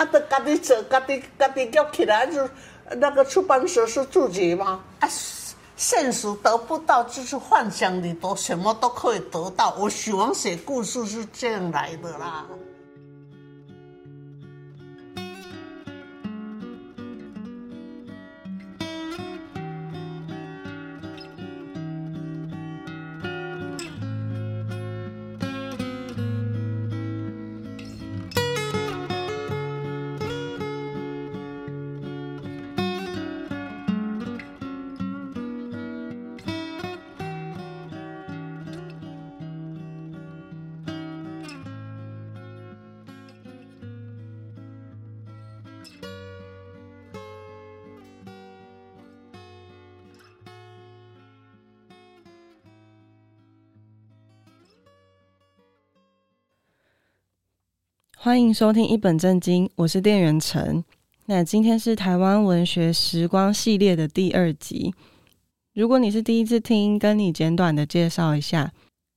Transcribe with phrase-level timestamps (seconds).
[0.00, 2.48] 啊，都家己做，家己家己叫起来就
[2.96, 4.82] 那个出版社是自己吗？
[4.98, 5.08] 啊，
[5.76, 9.76] 现实得不到，就是幻想里头什么都可以得到。
[9.78, 12.46] 我喜欢写故事是这样来的啦。
[58.22, 60.84] 欢迎收听一本正经，我是店员陈。
[61.24, 64.92] 那今天是台湾文学时光系列的第二集。
[65.72, 68.70] 如果你是第一次听，跟你简短的介绍一下，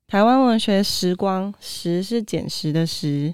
[0.08, 3.34] 台湾文学时光，时是简时的时，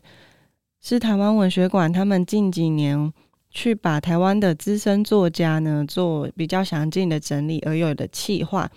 [0.81, 3.13] 是台湾文学馆他们近几年
[3.51, 8.67] 去把台湾的资深作家呢做比较详尽的整理而有的企划。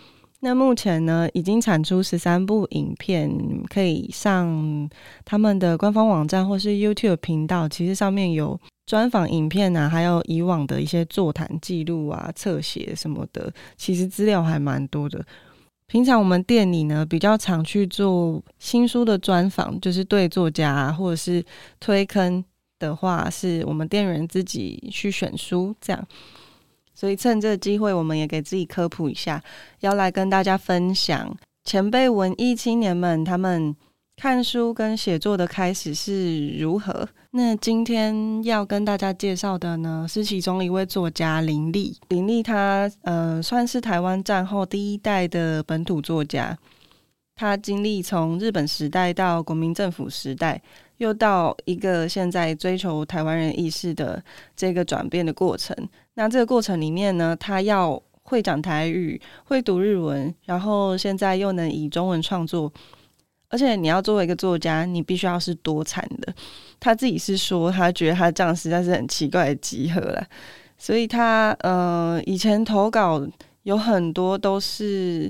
[0.45, 3.31] 那目前呢，已经产出十三部影片，
[3.69, 4.91] 可以上
[5.25, 7.69] 他们的官方网站或是 YouTube 频道。
[7.69, 15.25] 其实上面有专访影片啊，还有以往的一些座谈记录啊、侧写什么的，其实资料还蛮多的。
[15.87, 21.45] 平常我们店里呢，比较常去做新书的专访，就是对作家，或者是
[21.79, 22.45] 推坑
[22.81, 26.05] 的话，是我们店员自己去选书这样。
[26.95, 29.43] 所以趁这个机会，我们也给自己科普一下，
[29.81, 33.75] 要来跟大家分享前辈文艺青年们他们
[34.17, 37.09] 看书跟写作的开始是如何。
[37.31, 41.97] 那今天要跟大家介绍的呢，是其中一位作家林立。
[42.09, 46.56] 林立他呃算是台湾战后第一代的本土作家，
[47.34, 50.61] 他经历从日本时代到国民政府时代，
[51.03, 54.23] 又到一个现在追求台湾人意识的
[54.55, 55.77] 这个转变的过程。
[56.15, 62.73] 那这个过程里面呢，他要会讲台语，会读日文，然后现在又能以中文创作，
[63.49, 66.33] 而且你要作为一个作家，你必须要是多产的。
[66.79, 70.25] 他自己是说，他觉得他这样实在是很奇怪的集合了，
[70.79, 73.21] 所以他呃以前投稿
[73.65, 75.29] 有很多都是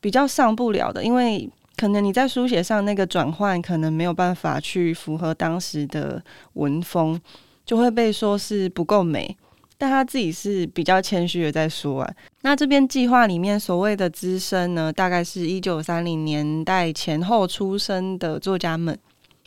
[0.00, 1.46] 比较上不了的，因为
[1.80, 7.18] 可能你在书写上那个转换可能没有办法去符合当时的文风，
[7.64, 9.34] 就会被说是不够美。
[9.78, 18.98] 但他自己是比较谦虚的在说啊，那这边计划里面所谓的资深呢，大概是一九三零年代前后出生的作家们，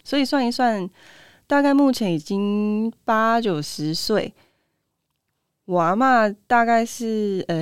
[0.04, 0.90] 所以算一算，
[1.46, 4.34] 大概目前已经八九十岁。
[5.66, 7.56] 我阿嬷大概是呃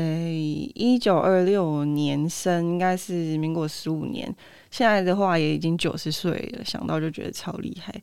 [0.74, 4.34] 一九二六年生，应该是民国十五年，
[4.72, 7.94] 现在的话也已经九十岁了，想到就觉得超厉害。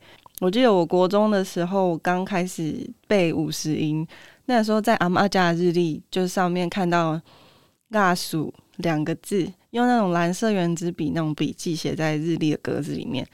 [0.40, 4.06] 我记得我国中的时候刚开始背五十音。
[4.44, 7.20] 那时候在阿妈家的日历，就上面看到
[7.88, 13.26] “腊鼠”两个字，用那种蓝色圆珠笔那种笔记写在日历的格子里面。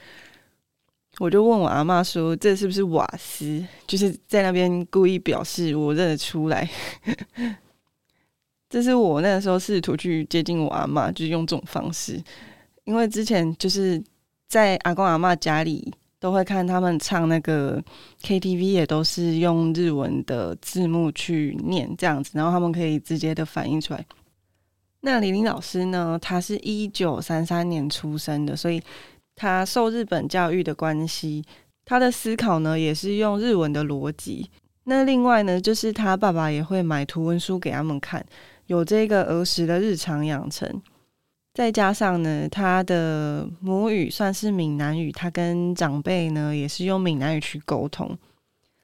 [1.19, 6.69] 我就问我阿妈说：“这是不是瓦斯？”就是在那边故意表示我认得出来。
[8.69, 12.21] 这是我那时候试图去接近我阿妈，就是用这种方式，
[12.85, 14.01] 因为之前就是
[14.47, 15.93] 在阿公阿嬷家里。
[16.17, 17.79] 都会看他们唱那个
[18.23, 24.03] KTV，也都是用日文的字幕去念这样子，然后他们可以直接的反映出来。
[25.01, 26.17] 那李林老师呢？
[26.19, 28.81] 他是一九三三年出生的，所以
[29.35, 31.45] 他受日本教育的关系，
[31.83, 34.49] 他的思考呢也是用日文的逻辑。
[34.85, 38.25] 那另外呢，就是他爸爸也会买图文书给他们看，
[38.65, 40.81] 有这个儿时的日常养成。
[41.55, 48.15] 再加上呢，他的母语算是闽南语，他跟长辈呢也是用闽南语去沟通，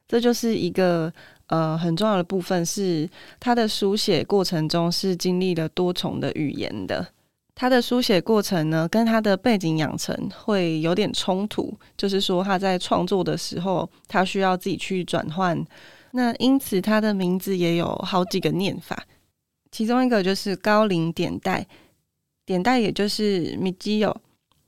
[0.07, 1.11] 这就是一个
[1.47, 3.09] 呃很重要的部分，是
[3.41, 7.05] 他的书写过程中是经历了多重的语言的。
[7.53, 15.61] 他的书写过程呢，跟他的背景养成会有点冲突，就是说他在创作的时候，他需要自己去转换，
[16.11, 19.03] 那因此他的名字也有好几个念法，
[19.69, 21.67] 其中一个就是高龄典代。
[22.44, 24.16] 典代也就是米基友，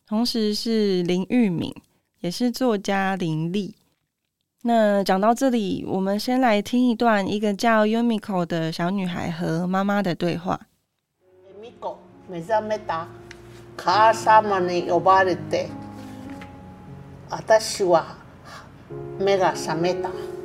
[0.06, 1.74] 同时是林玉敏，
[2.20, 3.74] 也是作家林立。
[4.62, 10.60] 那讲到这里，我们先来听一段一个叫 Yumiko 的小女孩和妈妈的对话。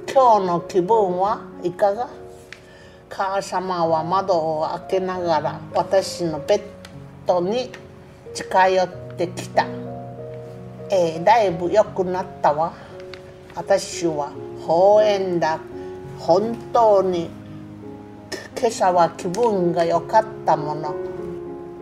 [0.05, 2.09] 今日の気分はいかが
[3.09, 6.63] 母様は窓を开けながら私のベッド
[7.40, 7.70] に
[8.34, 9.66] 近寄ってきた。
[10.90, 12.72] えー、だいぶ良くなったわ。
[13.54, 14.32] 私は
[14.66, 15.60] 公园だ。
[16.18, 17.30] 本当に
[18.58, 20.94] 今朝は気分が良かったもの。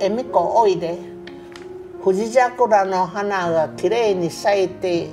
[0.01, 0.99] えみこおいで。
[2.05, 5.09] 富士桜の花がきれいに咲いて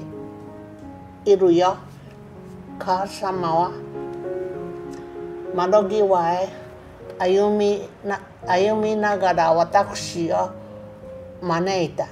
[1.26, 1.78] いるよ。
[2.80, 3.72] 母様は
[5.56, 6.50] 窓际へ
[7.18, 10.52] 歩みな歩みながら私を
[11.42, 12.08] 招いた。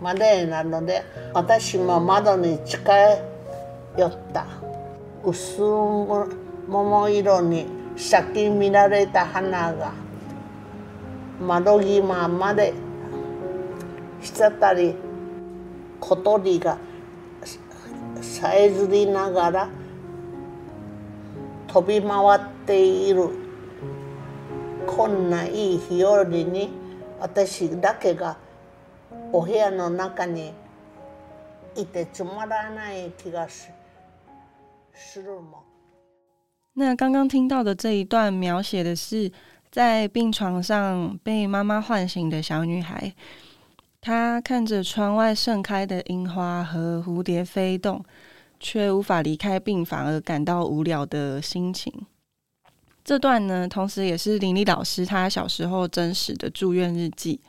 [0.00, 1.02] 招いたので
[1.32, 2.82] 私も窓に近
[3.96, 4.46] 寄った。
[5.24, 7.66] 薄桃色に
[7.96, 9.92] 咲き乱れた花が
[11.40, 12.72] 窓际まで
[14.20, 14.94] 滴り
[16.00, 16.78] 小鸟が
[18.22, 19.68] さえずりながら
[21.68, 23.45] 飞び回っている
[24.87, 26.69] こんないい日和に
[27.19, 28.37] 私だけが
[29.31, 30.53] お部屋の中に
[31.75, 33.71] いてつまらない気がす
[35.21, 35.63] るも。
[36.73, 39.31] 那刚刚听到的这一段描写的是
[39.71, 43.13] 在病床上被妈妈唤醒的小女孩，
[44.01, 48.03] 她看着窗外盛开的樱花和蝴蝶飞动，
[48.59, 52.05] 却无法离开病房而感到无聊的心情。
[53.06, 57.40] 这段呢，同时也是林立老师他小时候真实的住院日记，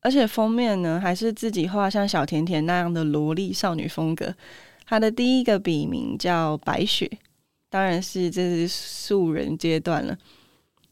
[0.00, 4.34] 而且封面呢还是自己画像小甜甜那样的萝莉少女风格。
[4.86, 7.10] 他的第一个笔名叫白雪。
[7.68, 10.16] 当然是这是素人阶段了。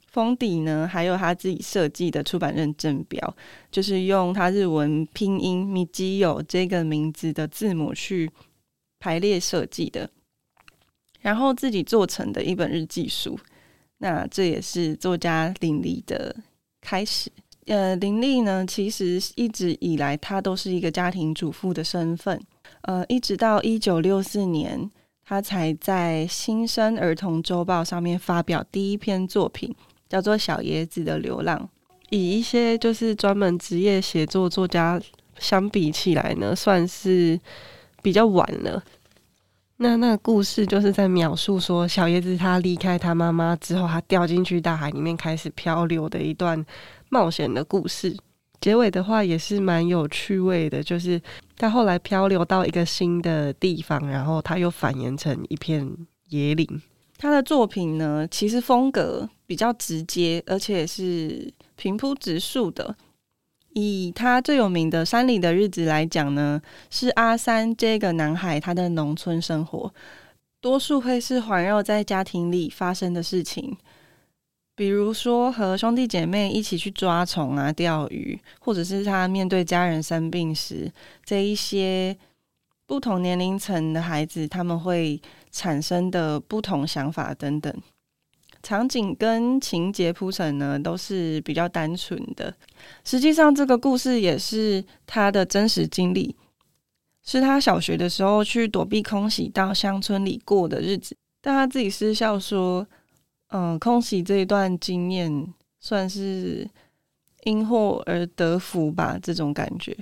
[0.06, 3.36] 封底呢，还有他自己设计的出版认证标，
[3.70, 8.30] 就是用他日文拼音米基友这个名字的字母去
[8.98, 10.10] 排列设计的，
[11.20, 13.38] 然后自己做成的一本日记书。
[13.98, 16.34] 那这也是作家林立的
[16.80, 17.30] 开始。
[17.66, 22.40] 呃，林立呢，其实一直以来他都是一个家庭主妇的身份。
[22.82, 24.90] 呃，一直到一九六四年。
[25.28, 29.74] 他才在《新生儿童周报》上面发表第一篇作品，
[30.08, 31.58] 叫做《小椰子的流浪》。
[32.10, 35.02] 以一些就是专门职业写作作家
[35.40, 37.36] 相比起来呢，算是
[38.04, 38.80] 比较晚了。
[39.78, 46.64] 那那故事就是在描述说，小叶子他离开他妈妈之后，他掉进去大海里面开始漂流的一段
[47.10, 48.16] 冒险的故事。
[48.58, 51.20] 结尾的话也是蛮有趣味的，就是
[51.58, 55.86] 他后来漂流到一个新的地方，然后他又繁衍成一片
[56.30, 56.66] 野岭。
[57.18, 62.96] 他的作品呢，其实风格比较直接，而且是平铺直述的。
[63.78, 66.58] 以他最有名的《山里的日子》来讲呢，
[66.88, 69.92] 是阿三这个男孩他的农村生活，
[70.62, 73.76] 多数会是环绕在家庭里发生的事情。
[74.74, 80.90] 比如说和兄弟姐妹一起去抓虫啊、钓鱼，或者是他面对家人生病时，
[81.22, 82.16] 这一些
[82.86, 85.20] 不同年龄层的孩子他们会
[85.50, 87.74] 产生的不同想法等等，
[88.66, 92.52] 场景跟情节铺陈呢都是比较单纯的。
[93.04, 96.34] 实际上，这个故事也是他的真实经历，
[97.24, 102.84] 是他小学的时候去躲避空袭到乡村里过的日子，但他自己私笑说。
[103.50, 106.68] 嗯，空袭这一段经验算是
[107.44, 109.96] 因祸而得福吧，这种感觉。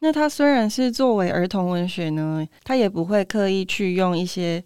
[0.00, 4.62] 那他虽然是作为儿童文学呢，他也不会刻意去用一些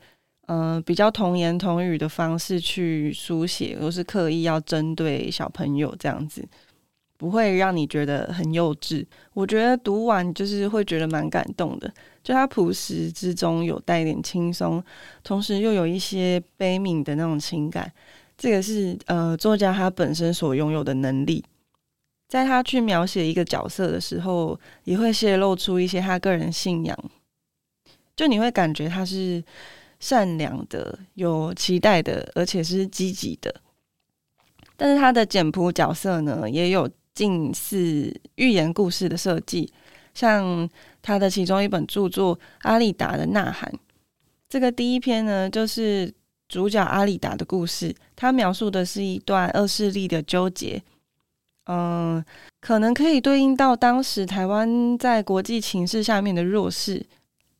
[0.48, 6.42] 嗯比较童言童语的方式去书写，都是刻意要针对小朋友这样子，
[7.18, 9.04] 不会让你觉得很幼稚。
[9.34, 14.82] 我觉得读完就是会觉得蛮感动的，就他朴实之中有带点轻松，
[15.22, 17.92] 同时又有一些悲悯的那种情感。
[18.38, 21.44] 这个是呃作家他本身所拥有的能力，
[22.28, 26.96] 在他去描写一个角色的时候，也会泄露出一些他个人信仰，
[28.16, 29.42] 就你会感觉他是
[30.00, 33.54] 善良的、有期待的，而且是积极的。
[34.76, 39.72] 但是他的简朴角色呢，也有近似寓言故事的设计，
[40.14, 40.68] 像
[41.02, 43.70] 他的其中一本著作《阿丽达的呐喊》，
[44.48, 46.12] 这个第一篇呢，就是。
[46.50, 50.82] 主角阿里达的故事，他描述的是一段恶势力的纠结，
[51.66, 52.24] 嗯，
[52.58, 57.04] 可能可以对应到当时台湾在国际情势下面的弱势。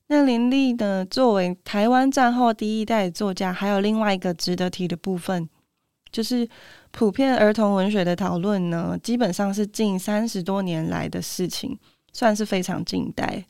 [0.09, 5.49] 那林立呢，作为台湾战后第一代作家，还有另外一个值得提的部分，
[6.11, 6.49] 就是
[6.91, 11.79] 普遍儿童文学的讨论呢，基本上是近三十多年来的事情，
[12.13, 13.45] 算是非常近代，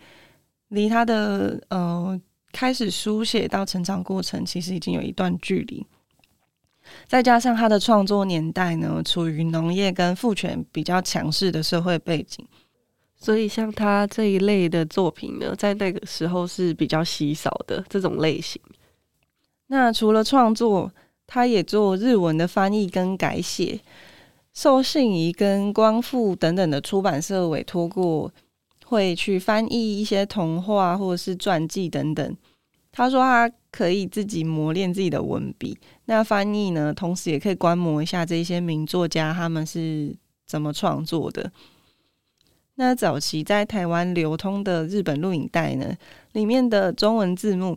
[0.69, 2.21] 离他的呃。
[2.51, 5.87] 开始书写到成长过程，其实已经有一段距离。
[7.07, 12.45] 再加上他的创作年代呢，处于农业跟父权比较强势的社会背景，
[13.19, 18.63] 所以像他这一类的作品呢，在那个时候是比较稀少的这种类型。
[19.67, 20.91] 那除了创作，
[21.27, 23.81] 他也做日文的翻译跟改写，
[24.55, 28.33] 受信宜跟光复等等的出版社委托过，
[28.87, 32.37] 会去翻译一些童话或者是传记等等。
[32.91, 41.53] 他说他可以自己磨练自己的文笔，那翻译呢，同时也可以观摩一下这些名作家他们是怎么创作的。
[42.81, 45.93] 那早期在台湾流通的日本录影带呢，
[46.33, 47.77] 里面的中文字幕，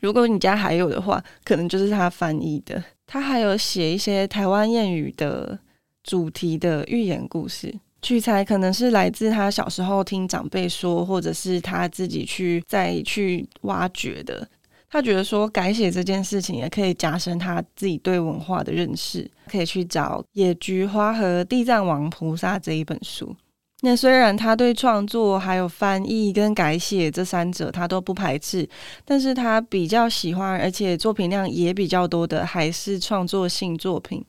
[0.00, 2.82] 如果你家还有的话，可能就是他翻译的。
[3.06, 5.56] 他还有写一些台湾谚语的
[6.02, 7.72] 主题的寓言故事。
[8.02, 14.48] 取材可能是来自他小时候听长辈说，或者是他自己去再去挖掘的。
[14.90, 23.36] 他觉得说改写这件事情也可以加深他自己对文化的认识，可以去找《野菊花》和《地藏王菩萨》这一本书。
[23.82, 28.68] 那虽然他对创作还有翻译跟改写这三者他都不排斥，
[29.06, 34.22] 但是他比较喜欢，而且作品量也比较多的还是创作性作品。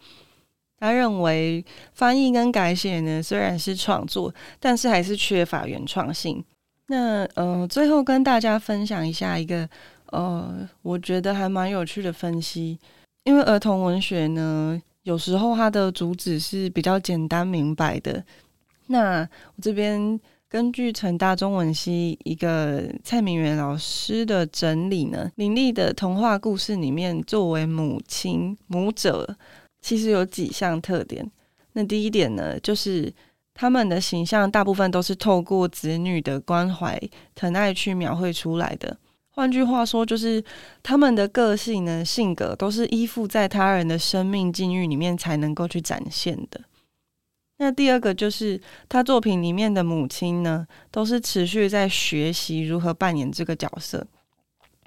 [0.80, 6.44] 他认为翻译跟改写呢，虽然是创作，但是还是缺乏原创性。
[6.88, 9.70] 那呃，最后跟大家分享一下一个
[10.08, 12.80] 呃，我觉得还蛮有趣的分析。
[13.26, 18.24] 因为儿童文学呢，有时候它的主旨是比较简单明白的。
[18.92, 29.36] 那我这边根据成大中文系一个蔡明元老师的整理呢，林立的童话故事里面，作为母亲母者。
[29.82, 31.28] 其实有几项特点。
[31.74, 33.12] 那第一点呢，就是
[33.52, 37.02] 他们的形象大部分都是透过子女的关怀、
[37.34, 38.96] 疼爱去描绘出来的。
[39.32, 40.44] 换句话说，就是
[40.84, 46.62] 他们的个性呢、性格都是依附在他人的生命境遇里面才能够去展现的。
[47.62, 54.06] 那第二个就是他作品里面的母亲呢，都是持续在学习如何扮演这个角色。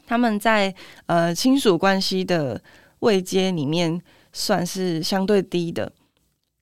[0.06, 0.74] 他们在
[1.06, 2.60] 呃亲属关系的
[2.98, 4.02] 位阶里面。
[4.36, 5.92] 算是相对低的，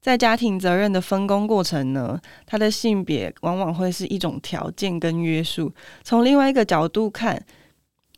[0.02, 5.72] 在家庭责任的分工过程呢，他的性别往往会是一种条件跟约束。
[6.04, 7.42] 从另外一个角度看，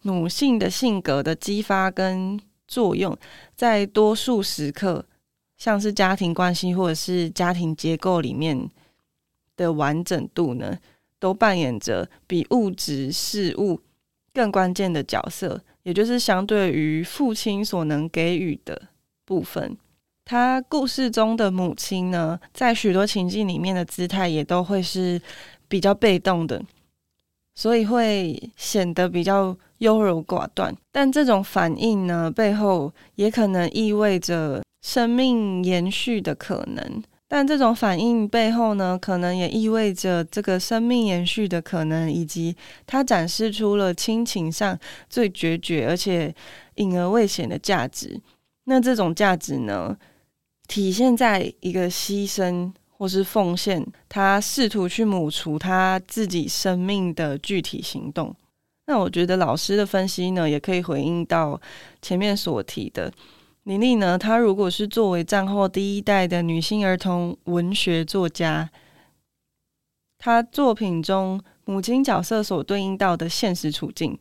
[0.02, 2.36] 母性的性格的激发跟
[2.66, 3.16] 作用，
[3.54, 5.06] 在多数时刻，
[5.64, 8.68] 像是家庭关系或者是家庭结构里面
[9.56, 10.78] 的完整度呢，
[11.18, 13.80] 都扮演着比物质事物
[14.34, 18.90] 更关键的角色，也就是相对于父亲所能给予的。
[19.26, 19.74] 部分，
[20.26, 25.18] 他故事中的母亲呢，在许多情境里面的姿态也都会是
[25.66, 26.62] 比较被动的，
[27.54, 30.74] 所以会显得比较优柔寡断。
[30.92, 37.02] 但这种反应呢，背后也可能意味着生命延续的可能。
[37.26, 42.54] 但这种反应背后呢，可能也意味着这个生命延续的可能，以及
[42.86, 44.78] 他展示出了亲情上
[45.08, 46.32] 最决绝而且
[46.76, 48.20] 隐而未显的价值。
[48.64, 49.96] 那这种价值呢，
[50.68, 58.36] 体现在一个牺牲或是奉献，他试图去抹除他自己生命的具体行动。
[58.86, 61.60] 那我觉得老师的分析呢，也可以回应到
[62.02, 63.12] 前面所提的。
[63.64, 68.70] 林立呢，她如果是作为战后第一代的女性儿童文学作家，
[70.18, 74.18] 她作品中母亲角色所对应到的现实处境，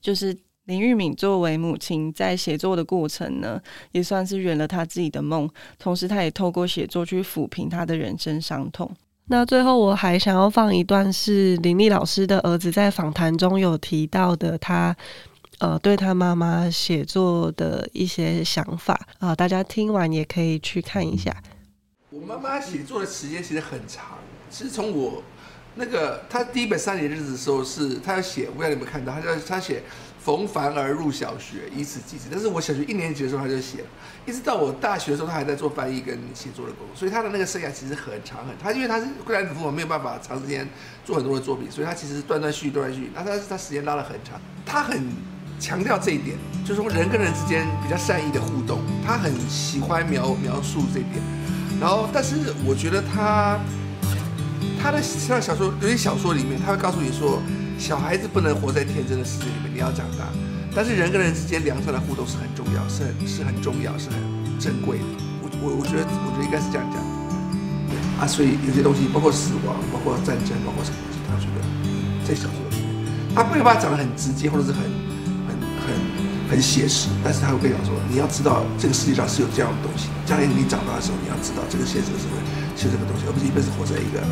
[0.00, 0.36] 就是。
[0.66, 3.62] 林玉敏作为母亲，在写作的过程呢，
[3.92, 5.48] 也算是圆了她自己的梦。
[5.78, 8.90] 同时，她也透过写作去抚平她的人生伤痛。
[9.28, 14.96] 那最后，我还想要放一段是林立老师的儿子在访谈中有提到的他，
[15.58, 21.34] 呃对他妈妈写作的一些想法啊、大家听完也可以去看一下。
[22.10, 24.18] 我妈妈写作的时间其实很长，
[24.48, 25.20] 是从我
[25.74, 29.82] 那个他第一本三年日子的时候是，他要写，我不知道你有没有看到，他叫他写。
[30.26, 32.24] 冯凡儿入小学，以此记之。
[32.28, 33.86] 但是我小学一年级的时候他就写了，
[34.26, 36.96] 一直到我大学的时候，他还在做翻译跟写作的工作。
[36.96, 38.52] 所以他的那个生涯其实很长很。
[38.60, 40.68] 他因为他是贵兰子父母，没有办法长时间
[41.04, 43.12] 做很多的作品，所以他其实断断续续，断断续续。
[43.14, 44.40] 那他他时间拉得很长。
[44.66, 45.00] 他很
[45.60, 51.22] 强调这一点，就是说人跟人之间比较善意的互动，他很喜欢描描述这一点。
[51.80, 53.60] 然后，但是我觉得他
[54.82, 57.40] 他的像小说有些小说里面，他会告诉你说。
[57.78, 60.26] 小孩子不能活在天真的世界里面，你要长大。
[60.74, 64.18] 但是人跟人之间良善的互动是很重要，是很是很重要，是很
[64.58, 65.04] 珍贵的。
[65.40, 67.00] 我我我觉得我觉得应该是这样讲。
[68.20, 71.60] 啊，所以有些东西，包括死亡，包括战争，包括什么东西，他觉得
[72.24, 74.80] 在小说里面，他不会把它讲得很直接，或者是很
[75.44, 75.52] 很
[75.84, 75.88] 很
[76.48, 80.08] 很写实，但是他会跟讲说，你要知道这个世界上是有这样的东西。
[80.24, 82.40] 将来你长大的时候，你要知道这个现实社会
[82.72, 84.24] 是这个东西，而不是一辈子活在一个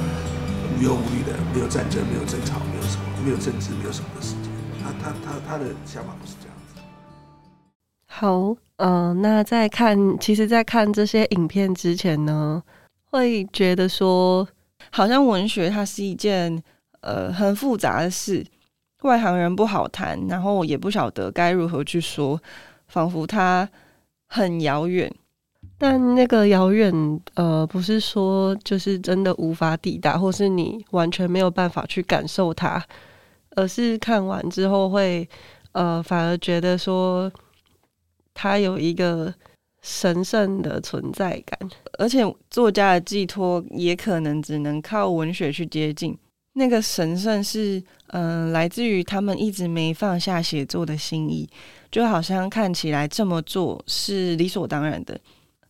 [0.76, 4.50] 无忧无虑的、没有战争、没有争吵、没有什么、没有政治、没有什么的世界。
[4.82, 6.80] 他他他他的想法不是这样子。
[8.06, 12.62] 好，嗯、呃，那在看，其实，在看这些影片之前呢，
[13.10, 14.46] 会觉得说，
[14.90, 16.62] 好像文学它是一件
[17.00, 18.44] 呃很复杂的事，
[19.02, 22.38] 外行人不好谈，然后也不晓得该如何去说，
[22.88, 23.66] 仿佛它
[24.26, 25.10] 很遥远。
[25.78, 32.80] 但那个遥远，呃，不是说就是真的无法抵达，或是你完全没有办法去感受它，
[33.56, 35.28] 而是看完之后会，
[35.72, 37.32] 呃，反而觉得说
[38.32, 39.34] 他有一个。
[39.86, 46.16] 神圣的存在感，而且作家的寄托也可能只能靠文学去接近。
[46.54, 51.46] 那个神圣是，嗯、来自于他们一直没放下写作的心意，
[51.90, 55.20] 就好像看起来这么做是理所当然的。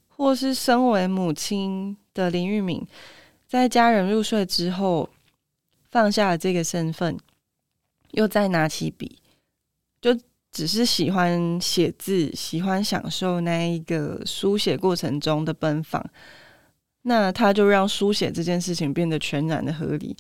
[0.07, 2.87] 或是身为母亲的林玉敏，
[3.49, 5.09] 在家人入睡之后，
[5.91, 7.19] 放下了这个身份，
[8.15, 9.19] 又再拿起笔，
[10.01, 10.19] 就。
[10.57, 16.01] 只是喜欢写字，喜欢享受那一个书写过程中的奔放，
[17.03, 20.17] 那他就让书写这件事情变得全然的合理。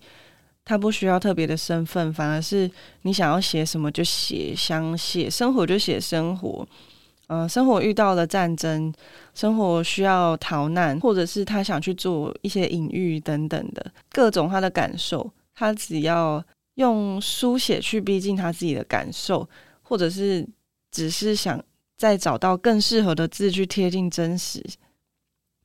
[0.64, 2.68] 他不需要特别的身份，反而是
[3.02, 6.66] 你想要写什么就写，想写生活就写生活。
[7.28, 8.92] 呃，生活遇到了战争，
[9.36, 16.44] 生活需要逃难，或者是他想去做一些隐喻等等的各种他的感受，他只要
[16.74, 19.48] 用书写去逼近他自己的感受。
[19.86, 20.48] 或者是
[20.90, 21.62] 只是想
[21.98, 24.64] 再找到更适合的字去贴近真实，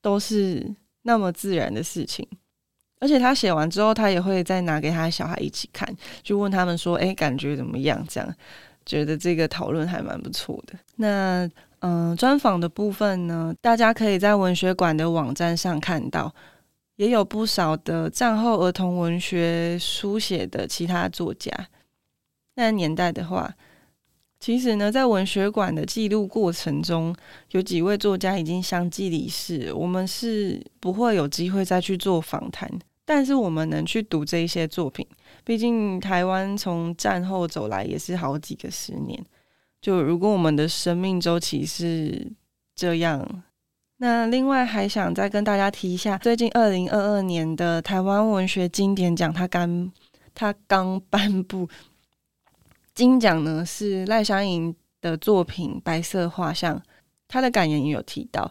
[0.01, 2.28] 都是那么自然的事情。
[3.00, 5.88] 而且他写完之后，他也会再拿给他小孩一起看，
[6.22, 8.36] 就问他们说：“哎，感觉怎么样？”这样
[8.86, 10.78] 觉得这个讨论还蛮不错的。
[10.98, 11.50] 那
[11.80, 16.36] 嗯、专访的部分呢，大家可以在文学馆的网站上看到，
[17.00, 21.50] 也有不少的战后儿童文学书写的其他作家。
[22.55, 23.55] 那年代的话。
[24.42, 27.14] 其实呢，在文学馆的记录过程中，
[27.51, 32.70] 有几位作家已经相继离世，我们是不会有机会再去做访谈。
[33.03, 35.05] 但是我们能去读这一些作品，
[35.44, 39.22] 毕竟台湾从战后走来也是好几个十年。
[39.81, 42.25] 就如果我们的生命周期是
[42.74, 43.44] 这样，
[44.01, 49.92] 那另外还想再跟大家提一下，最近二零二二年的台湾文学经典奖，它刚
[50.33, 51.68] 它刚颁布。
[52.94, 56.77] 金奖呢是赖香盈的作品《白色画像》，
[57.27, 58.50] 他的感言也有提到，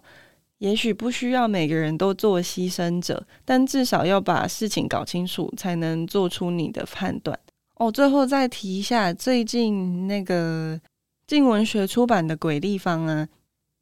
[0.58, 7.38] 也许不需要每个人都做牺牲者，但至少要把事情搞清楚，才能做出你的判断。
[7.76, 10.78] 哦，最后再提一下，最近那个
[11.26, 13.28] 镜文学出版的《鬼地方》啊，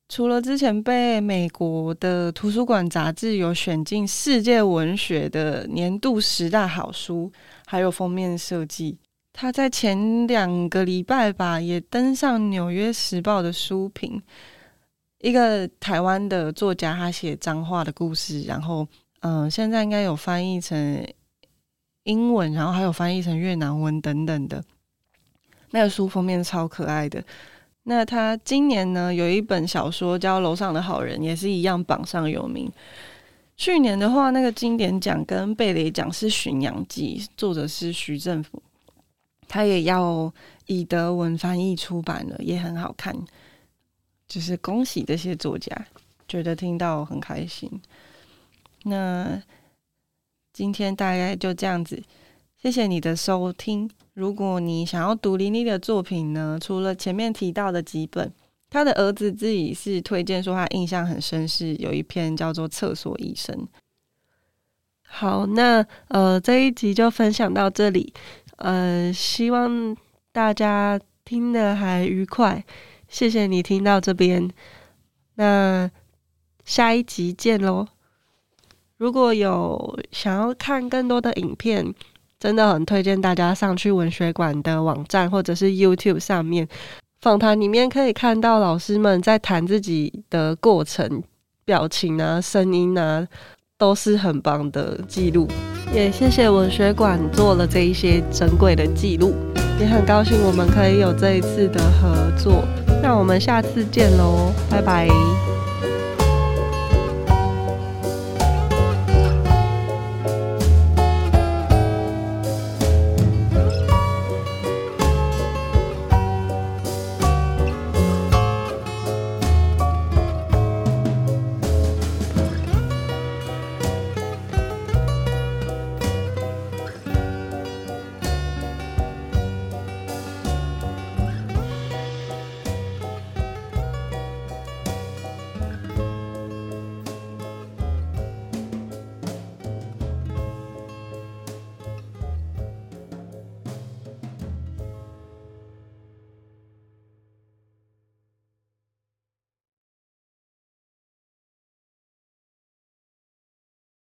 [0.08, 7.30] 除了之前被美国的图书馆杂志有选进世界文学的年度十大好书，
[7.66, 8.96] 还有封面设计。
[9.32, 14.22] 他在前两个礼拜吧，也登上《纽约时报》的书评。
[15.18, 18.86] 一个台湾的作家，他写脏话的故事，然后，
[19.20, 21.04] 嗯、现在应该有翻译成
[22.04, 24.62] 英文，然后还有翻译成越南文等等的。
[25.70, 27.22] 那个书封面超可爱的。
[27.88, 32.68] 那他今年呢，有一本小说叫《楼上的好人》，也是一样榜上有名。
[33.56, 38.60] 去年的话，那个经典奖跟贝雷奖是《巡洋记》，作者是徐政府。
[39.46, 40.32] 他也要
[40.66, 43.16] 以德文翻译出版了，也很好看。
[44.26, 45.86] 就是恭喜这些作家，
[46.26, 47.70] 觉得听到很开心。
[48.82, 49.40] 那
[50.52, 52.02] 今天大概就这样子，
[52.60, 53.88] 谢谢你的收听。
[54.16, 58.32] 如果你想要读林立的作品呢，除了前面提到的几本，
[58.70, 63.54] 他的儿子自己是推荐说他印象很深，是有一篇叫做《厕所医生》。
[65.06, 68.10] 好，那呃这一集就分享到这里。
[68.56, 69.94] 呃，希望
[70.32, 72.64] 大家听得还愉快，
[73.08, 74.50] 谢谢你听到这边，
[75.34, 75.90] 那
[76.64, 77.86] 下一集见喽！
[78.96, 81.94] 如果有想要看更多的影片，
[82.46, 86.68] 真的很推荐大家上去文学馆的网站或者是 YouTube 上面，
[87.20, 91.24] 访谈里面可以看到老师们在谈自己的过程、
[91.64, 93.26] 表情啊、声音啊。
[93.78, 95.46] 都是很棒的记录，
[95.92, 99.34] 也谢谢文学馆做了这一些珍贵的记录，
[99.78, 102.64] 也很高兴我们可以有这一次的合作。
[103.02, 105.55] 那我们下次见喽，拜拜。